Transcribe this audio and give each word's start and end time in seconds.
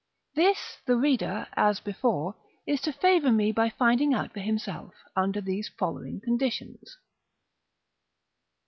This 0.33 0.77
the 0.87 0.95
reader, 0.95 1.45
as 1.55 1.79
before, 1.79 2.33
is 2.65 2.81
to 2.81 2.91
favor 2.91 3.31
me 3.31 3.51
by 3.51 3.69
finding 3.69 4.15
out 4.15 4.33
for 4.33 4.39
himself, 4.39 4.95
under 5.15 5.41
these 5.41 5.69
following 5.77 6.19
conditions. 6.19 6.97